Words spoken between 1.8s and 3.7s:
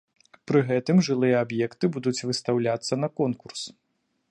будуць выстаўляцца на конкурс.